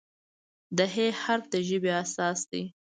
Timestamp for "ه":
0.93-1.05